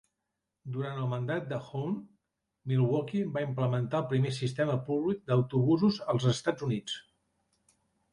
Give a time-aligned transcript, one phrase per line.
[0.75, 1.91] Durant el mandat de Hoan,
[2.71, 6.97] Milwaukee va implementar el primer sistema públic d'autobusos als Estats Units.